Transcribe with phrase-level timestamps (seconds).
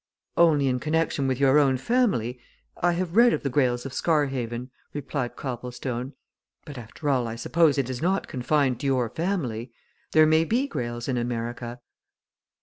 [0.35, 2.39] "Only in connection with your own family
[2.75, 6.13] I have read of the Greyles of Scarhaven," replied Copplestone.
[6.65, 9.71] "But, after all, I suppose it is not confined to your family.
[10.13, 11.81] There may be Greyles in America.